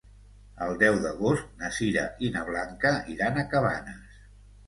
El 0.67 0.71
deu 0.83 0.95
d'agost 1.01 1.51
na 1.59 1.69
Sira 1.79 2.05
i 2.27 2.31
na 2.37 2.43
Blanca 2.49 2.93
iran 3.17 3.37
a 3.43 3.47
Cabanes. 3.53 4.19